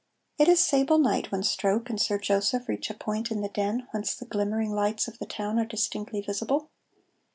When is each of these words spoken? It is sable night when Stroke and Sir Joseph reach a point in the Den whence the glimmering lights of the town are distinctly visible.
It 0.39 0.47
is 0.47 0.59
sable 0.59 0.97
night 0.97 1.31
when 1.31 1.43
Stroke 1.43 1.87
and 1.91 2.01
Sir 2.01 2.17
Joseph 2.17 2.67
reach 2.67 2.89
a 2.89 2.95
point 2.95 3.29
in 3.29 3.41
the 3.41 3.49
Den 3.49 3.87
whence 3.91 4.15
the 4.15 4.25
glimmering 4.25 4.71
lights 4.71 5.07
of 5.07 5.19
the 5.19 5.27
town 5.27 5.59
are 5.59 5.65
distinctly 5.65 6.21
visible. 6.21 6.71